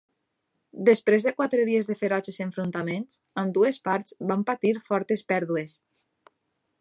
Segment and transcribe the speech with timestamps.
[0.87, 5.77] Després de quatre dies de ferotges enfrontaments, ambdues parts van patir fortes pèrdues.